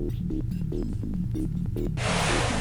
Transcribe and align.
Thank 0.10 0.42
you. 2.56 2.61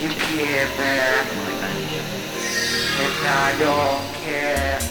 You 0.00 0.08
care, 0.08 0.68
but 2.98 3.12
I 3.24 3.56
don't 3.58 4.14
care. 4.24 4.81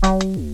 Bye. 0.00 0.47